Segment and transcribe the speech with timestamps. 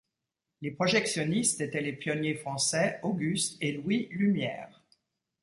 [0.63, 4.81] Les projectionnistes étaient les pionniers français Auguste et Louis Lumière.